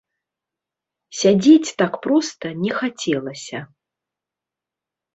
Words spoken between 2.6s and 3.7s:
не хацелася.